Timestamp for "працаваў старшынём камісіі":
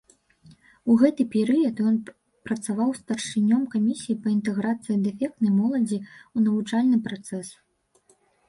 2.47-4.17